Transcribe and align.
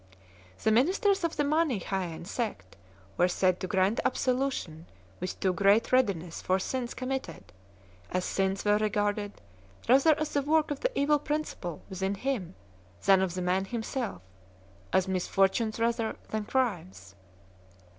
The 0.63 0.71
ministers 0.71 1.23
of 1.23 1.35
the 1.35 1.43
Mani 1.43 1.79
chsean 1.79 2.25
sect 2.25 2.75
were 3.17 3.27
said 3.27 3.59
to 3.59 3.67
grant 3.67 3.99
absolution 4.03 4.87
with 5.19 5.39
too 5.39 5.53
great 5.53 5.91
readiness 5.91 6.41
for 6.41 6.57
jsins 6.57 6.95
committed, 6.95 7.53
as 8.09 8.25
sins 8.25 8.65
were 8.65 8.79
regarded 8.79 9.33
rather 9.87 10.19
as 10.19 10.33
the 10.33 10.41
work 10.41 10.71
of 10.71 10.79
the 10.79 10.97
evil 10.99 11.19
principle 11.19 11.83
within 11.87 12.15
him 12.15 12.55
than 13.05 13.21
of 13.21 13.35
the 13.35 13.43
man 13.43 13.65
himself; 13.65 14.23
as 14.91 15.07
misfortunes 15.07 15.79
rather 15.79 16.15
than 16.29 16.45
crimes. 16.45 17.13